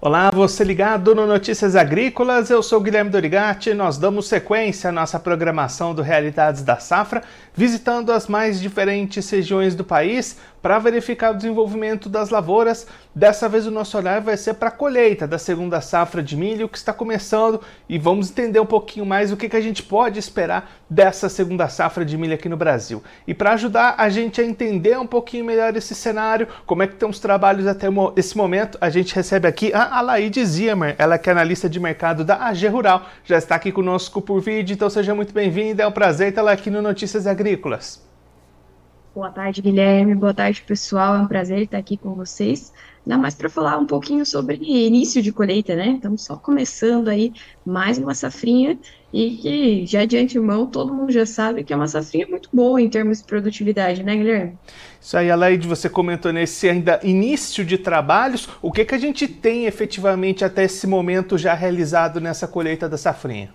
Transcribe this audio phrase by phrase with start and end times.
[0.00, 3.74] Olá, você ligado no Notícias Agrícolas, eu sou Guilherme Dorigati.
[3.74, 9.74] Nós damos sequência à nossa programação do Realidades da Safra, visitando as mais diferentes regiões
[9.74, 12.86] do país para verificar o desenvolvimento das lavouras.
[13.14, 16.68] Dessa vez o nosso olhar vai ser para a colheita da segunda safra de milho
[16.68, 20.18] que está começando e vamos entender um pouquinho mais o que, que a gente pode
[20.18, 23.02] esperar dessa segunda safra de milho aqui no Brasil.
[23.26, 26.94] E para ajudar a gente a entender um pouquinho melhor esse cenário, como é que
[26.94, 31.32] estão os trabalhos até esse momento, a gente recebe aqui Alaide Ziemer, ela que é
[31.32, 35.32] analista de mercado da AG Rural, já está aqui conosco por vídeo, então seja muito
[35.32, 38.06] bem-vinda, é um prazer tê-la aqui no Notícias Agrícolas.
[39.14, 40.14] Boa tarde, Guilherme.
[40.14, 41.16] Boa tarde, pessoal.
[41.16, 42.72] É um prazer estar aqui com vocês.
[43.06, 45.92] Ainda mais para falar um pouquinho sobre início de colheita, né?
[45.92, 47.32] Estamos só começando aí
[47.64, 48.78] mais uma safrinha
[49.12, 52.80] e que já de antemão todo mundo já sabe que é uma safrinha muito boa
[52.80, 54.58] em termos de produtividade, né, Guilherme?
[55.00, 58.48] Isso aí, Aleide, você comentou nesse ainda início de trabalhos.
[58.60, 62.98] O que, que a gente tem efetivamente até esse momento já realizado nessa colheita da
[62.98, 63.50] safrinha?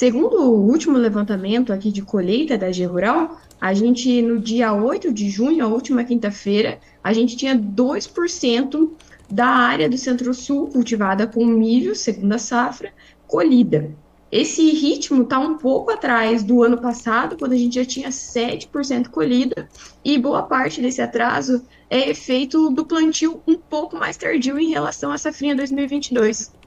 [0.00, 5.12] Segundo o último levantamento aqui de colheita da G Rural, a gente, no dia 8
[5.12, 8.92] de junho, a última quinta-feira, a gente tinha 2%
[9.30, 12.94] da área do Centro-Sul cultivada com milho, segunda safra,
[13.26, 13.94] colhida.
[14.32, 19.08] Esse ritmo está um pouco atrás do ano passado, quando a gente já tinha 7%
[19.08, 19.68] colhida,
[20.02, 25.12] e boa parte desse atraso é efeito do plantio um pouco mais tardio em relação
[25.12, 26.58] à safrinha 2022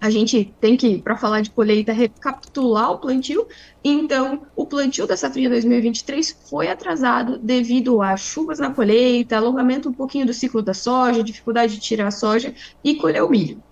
[0.00, 3.46] a gente tem que, para falar de colheita, recapitular o plantio.
[3.84, 9.92] Então, o plantio da safrinha 2023 foi atrasado devido a chuvas na colheita, alongamento um
[9.92, 13.62] pouquinho do ciclo da soja, dificuldade de tirar a soja e colher o milho.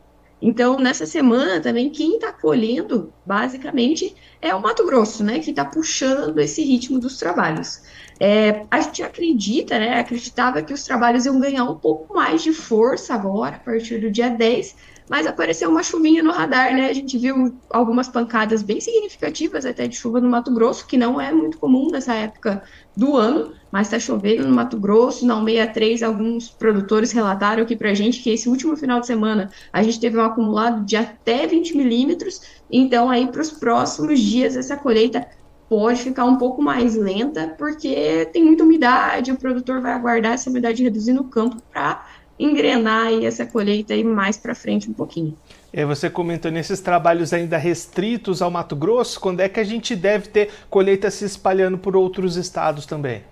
[0.40, 5.64] Então, nessa semana também, quem está colhendo, basicamente, é o Mato Grosso, né, que está
[5.64, 7.82] puxando esse ritmo dos trabalhos.
[8.20, 12.52] É, a gente acredita, né, acreditava que os trabalhos iam ganhar um pouco mais de
[12.52, 14.76] força agora, a partir do dia 10,
[15.08, 16.88] mas apareceu uma chuvinha no radar, né?
[16.88, 21.20] A gente viu algumas pancadas bem significativas até de chuva no Mato Grosso, que não
[21.20, 22.62] é muito comum nessa época
[22.96, 25.26] do ano, mas está chovendo no Mato Grosso.
[25.26, 29.50] Na 63, alguns produtores relataram aqui para a gente que esse último final de semana
[29.72, 32.41] a gente teve um acumulado de até 20 milímetros.
[32.70, 35.26] Então, aí para os próximos dias, essa colheita
[35.68, 40.48] pode ficar um pouco mais lenta, porque tem muita umidade, o produtor vai aguardar essa
[40.48, 42.06] umidade reduzir no campo para
[42.38, 45.37] engrenar essa colheita aí mais para frente um pouquinho.
[45.72, 49.94] É, você comentou nesses trabalhos ainda restritos ao Mato Grosso, quando é que a gente
[49.97, 53.22] deve ter colheita se espalhando por outros estados também?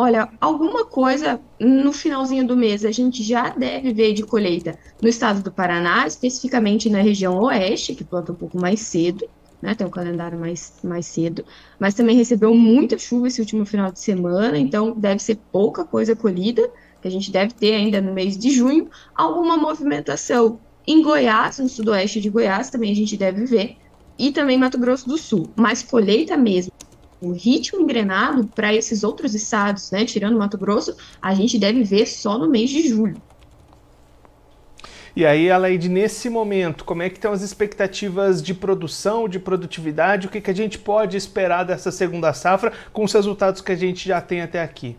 [0.00, 5.08] Olha, alguma coisa no finalzinho do mês a gente já deve ver de colheita no
[5.08, 9.28] estado do Paraná, especificamente na região oeste, que planta um pouco mais cedo,
[9.60, 9.74] né?
[9.74, 11.44] Tem um calendário mais, mais cedo,
[11.80, 16.14] mas também recebeu muita chuva esse último final de semana, então deve ser pouca coisa
[16.14, 21.58] colhida que a gente deve ter ainda no mês de junho, alguma movimentação em Goiás,
[21.58, 23.76] no sudoeste de Goiás, também a gente deve ver,
[24.18, 26.72] e também Mato Grosso do Sul, mas colheita mesmo.
[27.20, 32.06] O ritmo engrenado para esses outros estados, né, tirando Mato Grosso, a gente deve ver
[32.06, 33.20] só no mês de julho.
[35.14, 40.28] E aí, Aleide, nesse momento, como é que estão as expectativas de produção, de produtividade?
[40.28, 43.76] O que, que a gente pode esperar dessa segunda safra com os resultados que a
[43.76, 44.96] gente já tem até aqui?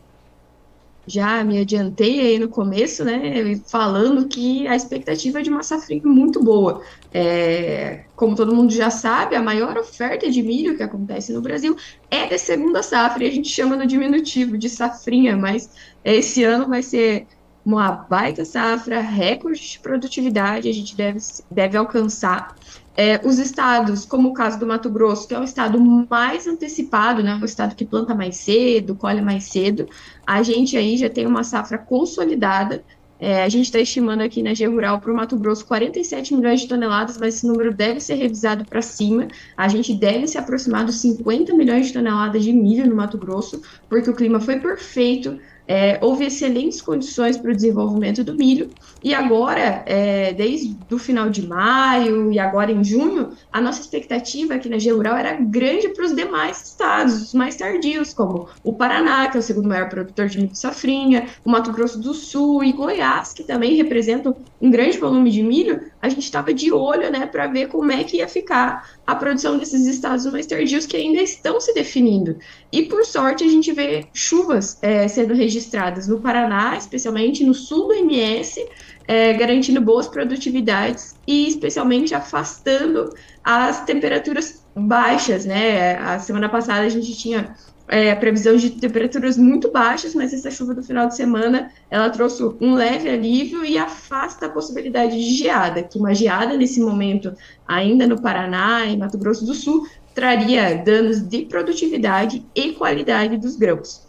[1.10, 6.04] Já me adiantei aí no começo, né, falando que a expectativa é de uma safrinha
[6.06, 6.82] muito boa.
[7.12, 11.76] É, como todo mundo já sabe, a maior oferta de milho que acontece no Brasil
[12.12, 15.72] é da segunda safra, e a gente chama no diminutivo de safrinha, mas
[16.06, 17.26] esse ano vai ser
[17.66, 21.20] uma baita safra, recorde de produtividade, a gente deve,
[21.52, 22.56] deve alcançar.
[23.02, 25.80] É, os estados, como o caso do Mato Grosso, que é o estado
[26.10, 29.88] mais antecipado, né, o estado que planta mais cedo, colhe mais cedo,
[30.28, 32.84] a gente aí já tem uma safra consolidada.
[33.18, 36.60] É, a gente está estimando aqui na G Rural para o Mato Grosso 47 milhões
[36.60, 39.30] de toneladas, mas esse número deve ser revisado para cima.
[39.56, 43.62] A gente deve se aproximar dos 50 milhões de toneladas de milho no Mato Grosso,
[43.88, 45.40] porque o clima foi perfeito
[45.70, 48.72] é, houve excelentes condições para o desenvolvimento do milho,
[49.04, 54.56] e agora, é, desde o final de maio e agora em junho, a nossa expectativa
[54.56, 58.74] aqui na G Rural era grande para os demais estados, os mais tardios, como o
[58.74, 62.64] Paraná, que é o segundo maior produtor de milho safrinha, o Mato Grosso do Sul
[62.64, 67.10] e Goiás, que também representam um grande volume de milho, a gente estava de olho
[67.12, 70.98] né, para ver como é que ia ficar a produção desses estados mais tardios que
[70.98, 72.38] ainda estão se definindo.
[72.72, 77.88] E por sorte a gente vê chuvas é, sendo registradas no Paraná, especialmente no sul
[77.88, 78.66] do MS,
[79.08, 83.10] é, garantindo boas produtividades e especialmente afastando
[83.44, 85.98] as temperaturas baixas, né?
[85.98, 87.56] A semana passada a gente tinha
[87.90, 92.44] é, previsão de temperaturas muito baixas, mas essa chuva do final de semana ela trouxe
[92.62, 97.34] um leve alívio e afasta a possibilidade de geada, que uma geada nesse momento,
[97.68, 103.56] ainda no Paraná e Mato Grosso do Sul, traria danos de produtividade e qualidade dos
[103.56, 104.09] grãos.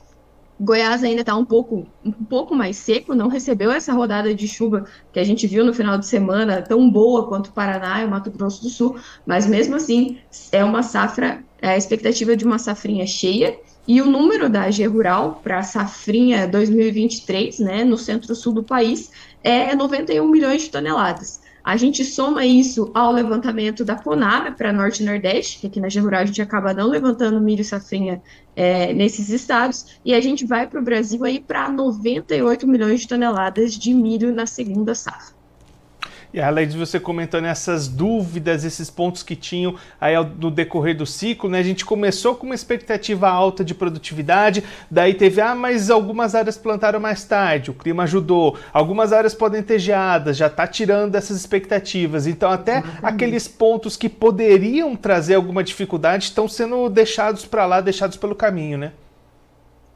[0.62, 4.84] Goiás ainda está um pouco, um pouco mais seco, não recebeu essa rodada de chuva
[5.10, 8.10] que a gente viu no final de semana, tão boa quanto o Paraná e o
[8.10, 10.18] Mato Grosso do Sul, mas mesmo assim
[10.52, 13.58] é uma safra, é a expectativa de uma safrinha cheia,
[13.88, 19.10] e o número da AG Rural para a safrinha 2023, né, no centro-sul do país,
[19.42, 21.39] é 91 milhões de toneladas.
[21.62, 25.88] A gente soma isso ao levantamento da Conab para Norte e Nordeste, que aqui na
[26.02, 28.22] Rural a gente acaba não levantando milho e safrinha
[28.56, 33.08] é, nesses estados, e a gente vai para o Brasil aí para 98 milhões de
[33.08, 35.39] toneladas de milho na segunda safra.
[36.32, 41.04] E além de você comentando essas dúvidas, esses pontos que tinham aí no decorrer do
[41.04, 41.58] ciclo, né?
[41.58, 46.56] A gente começou com uma expectativa alta de produtividade, daí teve, ah, mas algumas áreas
[46.56, 51.36] plantaram mais tarde, o clima ajudou, algumas áreas podem ter geadas, já está tirando essas
[51.36, 52.26] expectativas.
[52.26, 52.84] Então, até uhum.
[53.02, 58.78] aqueles pontos que poderiam trazer alguma dificuldade estão sendo deixados para lá, deixados pelo caminho,
[58.78, 58.92] né?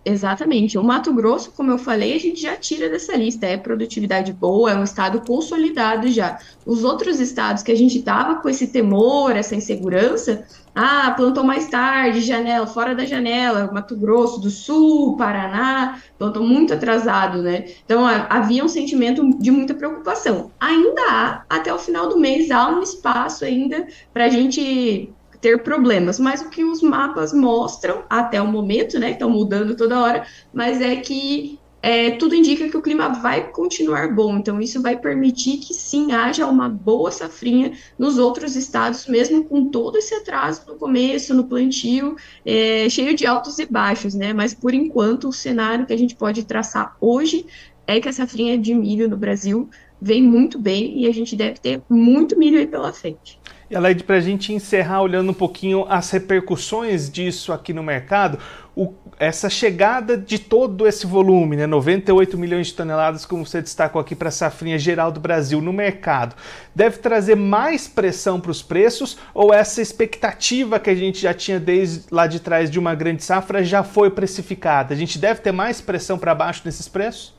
[0.06, 0.76] Exatamente.
[0.76, 3.46] O Mato Grosso, como eu falei, a gente já tira dessa lista.
[3.46, 6.38] É produtividade boa, é um estado consolidado já.
[6.66, 11.68] Os outros estados que a gente tava com esse temor, essa insegurança, ah, plantou mais
[11.68, 17.64] tarde, janela, fora da janela, Mato Grosso do Sul, Paraná, plantou muito atrasado, né?
[17.84, 20.50] Então havia um sentimento de muita preocupação.
[20.60, 25.10] Ainda há, até o final do mês, há um espaço ainda para a gente
[25.44, 30.00] ter problemas, mas o que os mapas mostram até o momento, né, estão mudando toda
[30.00, 34.80] hora, mas é que é, tudo indica que o clima vai continuar bom, então isso
[34.80, 40.14] vai permitir que sim haja uma boa safrinha nos outros estados, mesmo com todo esse
[40.14, 44.32] atraso no começo, no plantio, é, cheio de altos e baixos, né?
[44.32, 47.44] Mas por enquanto o cenário que a gente pode traçar hoje
[47.86, 49.68] é que a safrinha de milho no Brasil
[50.00, 53.38] vem muito bem e a gente deve ter muito milho aí pela frente.
[53.70, 58.38] E Aleide, para a gente encerrar olhando um pouquinho as repercussões disso aqui no mercado,
[58.76, 64.00] o, essa chegada de todo esse volume, né, 98 milhões de toneladas, como você destacou
[64.00, 66.36] aqui para a safrinha geral do Brasil no mercado,
[66.74, 71.58] deve trazer mais pressão para os preços ou essa expectativa que a gente já tinha
[71.58, 74.92] desde lá de trás de uma grande safra já foi precificada?
[74.92, 77.33] A gente deve ter mais pressão para baixo nesses preços?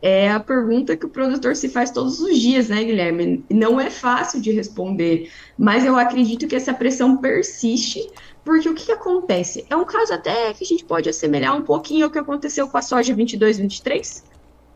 [0.00, 3.44] É a pergunta que o produtor se faz todos os dias, né, Guilherme?
[3.50, 8.08] Não é fácil de responder, mas eu acredito que essa pressão persiste,
[8.44, 9.66] porque o que, acontece?
[9.68, 12.78] É um caso até que a gente pode assemelhar um pouquinho ao que aconteceu com
[12.78, 14.22] a soja 22-23.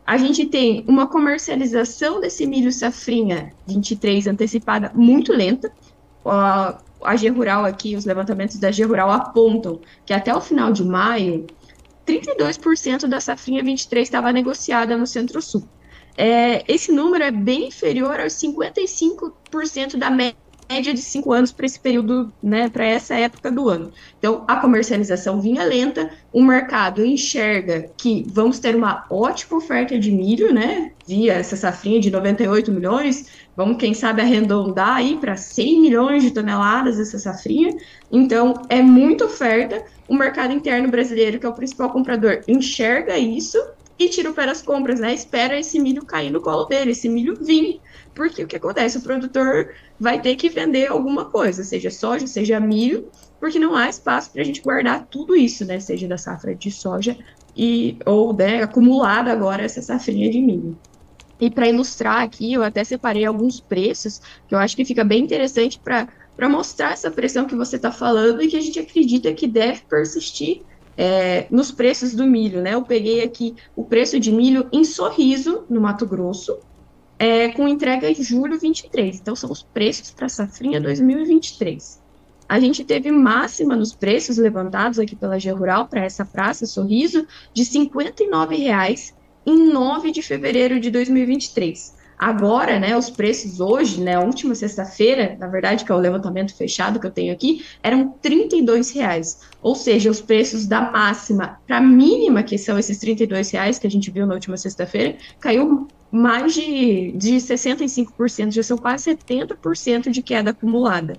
[0.05, 5.71] A gente tem uma comercialização desse milho safrinha 23 antecipada muito lenta.
[6.25, 10.73] A, a G Rural aqui, os levantamentos da G Rural apontam que até o final
[10.73, 11.45] de maio
[12.05, 15.67] 32% da safrinha 23 estava negociada no Centro-Sul.
[16.17, 20.40] É, esse número é bem inferior aos 55% da média
[20.79, 23.91] de cinco anos para esse período, né, para essa época do ano.
[24.17, 30.11] Então, a comercialização vinha lenta, o mercado enxerga que vamos ter uma ótima oferta de
[30.11, 33.27] milho, né, via essa safrinha de 98 milhões,
[33.57, 37.75] vamos, quem sabe, arredondar aí para 100 milhões de toneladas essa safrinha.
[38.11, 43.57] Então, é muita oferta, o mercado interno brasileiro, que é o principal comprador, enxerga isso
[44.05, 45.13] e tira pé das compras, né?
[45.13, 47.79] Espera esse milho cair no colo dele, esse milho vir.
[48.15, 48.97] Porque o que acontece?
[48.97, 53.07] O produtor vai ter que vender alguma coisa, seja soja, seja milho,
[53.39, 55.79] porque não há espaço para a gente guardar tudo isso, né?
[55.79, 57.17] Seja da safra de soja
[57.55, 60.77] e ou né, acumulada agora essa safrinha de milho.
[61.39, 65.23] E para ilustrar aqui, eu até separei alguns preços que eu acho que fica bem
[65.23, 69.31] interessante para para mostrar essa pressão que você está falando e que a gente acredita
[69.33, 70.63] que deve persistir
[70.97, 72.73] é, nos preços do milho, né?
[72.73, 76.59] Eu peguei aqui o preço de milho em Sorriso, no Mato Grosso,
[77.17, 79.19] é, com entrega em julho 23.
[79.19, 82.01] Então, são os preços para a safrinha 2023.
[82.49, 87.25] A gente teve máxima nos preços levantados aqui pela G Rural para essa praça Sorriso
[87.53, 89.13] de R$ 59,00
[89.45, 92.00] em 9 de fevereiro de 2023.
[92.21, 96.99] Agora, né, os preços hoje, né, última sexta-feira, na verdade, que é o levantamento fechado
[96.99, 98.47] que eu tenho aqui, eram R$
[98.93, 99.39] reais.
[99.59, 103.15] Ou seja, os preços da máxima para a mínima, que são esses R$
[103.51, 108.77] reais que a gente viu na última sexta-feira, caiu mais de, de 65%, já são
[108.77, 111.13] quase 70% de queda acumulada.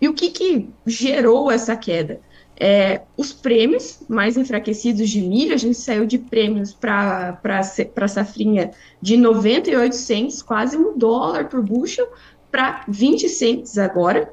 [0.00, 2.20] E o que, que gerou essa queda?
[2.56, 8.70] É, os prêmios mais enfraquecidos de milho, a gente saiu de prêmios para a safrinha
[9.02, 12.06] de 98 cents, quase um dólar por bushel,
[12.50, 14.32] para 20 cents agora.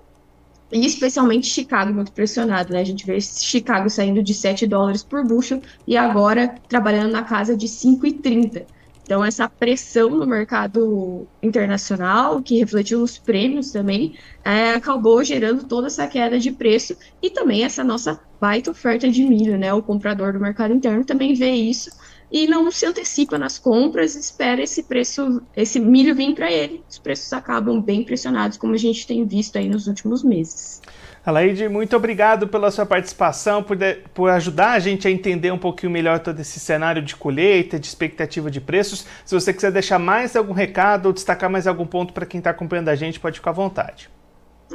[0.72, 2.80] e especialmente Chicago muito pressionado, né?
[2.80, 7.58] A gente vê Chicago saindo de 7 dólares por bushel e agora trabalhando na casa
[7.58, 8.66] de 5,30.
[9.04, 15.88] Então, essa pressão no mercado internacional, que refletiu nos prêmios também, é, acabou gerando toda
[15.88, 19.74] essa queda de preço e também essa nossa baita oferta de milho, né?
[19.74, 21.92] O comprador do mercado interno também vê isso
[22.32, 26.84] e não se antecipa nas compras, espera esse preço, esse milho vir para ele.
[26.90, 30.82] Os preços acabam bem pressionados, como a gente tem visto aí nos últimos meses.
[31.24, 35.58] Alaide, muito obrigado pela sua participação, por, de, por ajudar a gente a entender um
[35.58, 39.06] pouquinho melhor todo esse cenário de colheita, de expectativa de preços.
[39.24, 42.50] Se você quiser deixar mais algum recado ou destacar mais algum ponto para quem está
[42.50, 44.10] acompanhando a gente, pode ficar à vontade.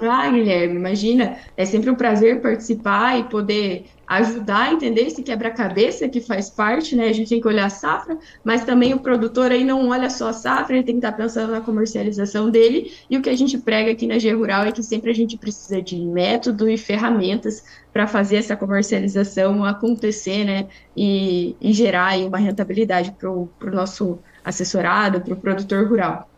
[0.03, 6.07] Ah, Guilherme, imagina, é sempre um prazer participar e poder ajudar a entender esse quebra-cabeça
[6.09, 7.09] que faz parte, né?
[7.09, 10.29] A gente tem que olhar a safra, mas também o produtor aí não olha só
[10.29, 12.93] a safra, ele tem que estar pensando na comercialização dele.
[13.09, 15.39] E o que a gente prega aqui na G Rural é que sempre a gente
[15.39, 20.69] precisa de método e ferramentas para fazer essa comercialização acontecer, né?
[20.95, 26.29] E, e gerar aí uma rentabilidade para o nosso assessorado, para o produtor rural.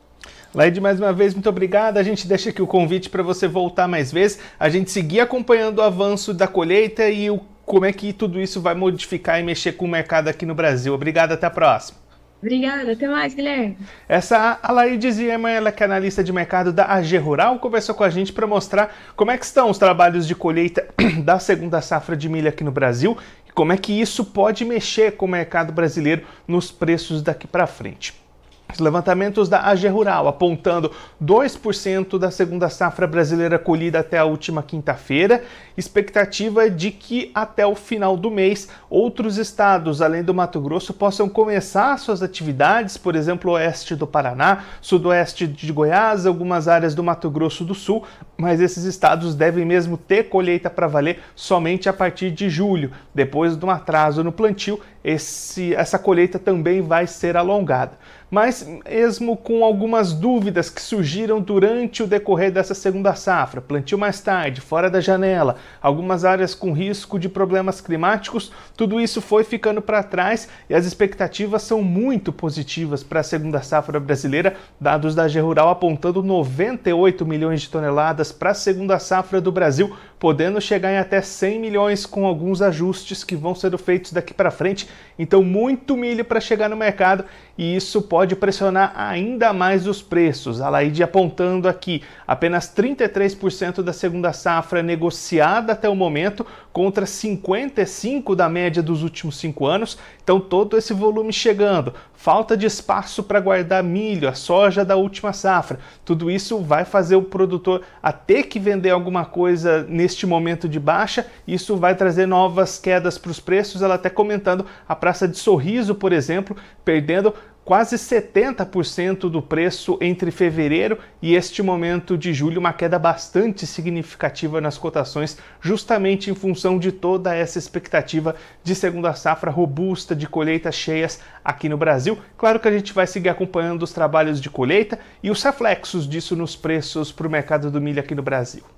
[0.54, 1.98] Laide, mais uma vez, muito obrigado.
[1.98, 5.78] A gente deixa aqui o convite para você voltar mais vezes, a gente seguir acompanhando
[5.78, 9.72] o avanço da colheita e o, como é que tudo isso vai modificar e mexer
[9.72, 10.94] com o mercado aqui no Brasil.
[10.94, 11.98] Obrigado, até a próxima.
[12.40, 13.76] Obrigada, até mais, Guilherme.
[14.08, 18.04] Essa a Laide Zierman, ela que é analista de mercado da AG Rural, conversou com
[18.04, 20.86] a gente para mostrar como é que estão os trabalhos de colheita
[21.24, 25.16] da segunda safra de milho aqui no Brasil e como é que isso pode mexer
[25.16, 28.27] com o mercado brasileiro nos preços daqui para frente.
[28.70, 30.92] Os levantamentos da AG Rural apontando
[31.24, 35.42] 2% da segunda safra brasileira colhida até a última quinta-feira,
[35.74, 41.30] expectativa de que até o final do mês outros estados, além do Mato Grosso, possam
[41.30, 47.30] começar suas atividades, por exemplo, oeste do Paraná, sudoeste de Goiás, algumas áreas do Mato
[47.30, 48.04] Grosso do Sul,
[48.36, 52.92] mas esses estados devem mesmo ter colheita para valer somente a partir de julho.
[53.14, 57.92] Depois de um atraso no plantio, esse, essa colheita também vai ser alongada
[58.30, 64.20] mas mesmo com algumas dúvidas que surgiram durante o decorrer dessa segunda safra, plantio mais
[64.20, 69.80] tarde, fora da janela, algumas áreas com risco de problemas climáticos, tudo isso foi ficando
[69.80, 75.28] para trás e as expectativas são muito positivas para a segunda safra brasileira, dados da
[75.28, 80.92] G Rural apontando 98 milhões de toneladas para a segunda safra do Brasil, podendo chegar
[80.92, 84.88] em até 100 milhões com alguns ajustes que vão ser feitos daqui para frente.
[85.18, 87.24] Então, muito milho para chegar no mercado
[87.56, 90.60] e isso pode pressionar ainda mais os preços.
[90.60, 98.34] A Laide apontando aqui apenas 33% da segunda safra negociada até o momento, contra 55%
[98.34, 99.98] da média dos últimos cinco anos.
[100.22, 105.32] Então, todo esse volume chegando, falta de espaço para guardar milho, a soja da última
[105.32, 110.68] safra, tudo isso vai fazer o produtor a ter que vender alguma coisa neste momento
[110.68, 111.24] de baixa.
[111.46, 113.82] Isso vai trazer novas quedas para os preços.
[113.82, 117.32] Ela até comentando a Praça de Sorriso, por exemplo, perdendo
[117.68, 124.58] quase 70% do preço entre fevereiro e este momento de julho, uma queda bastante significativa
[124.58, 128.34] nas cotações, justamente em função de toda essa expectativa
[128.64, 132.18] de segunda safra robusta, de colheitas cheias aqui no Brasil.
[132.38, 136.34] Claro que a gente vai seguir acompanhando os trabalhos de colheita e os reflexos disso
[136.34, 138.77] nos preços para o mercado do milho aqui no Brasil.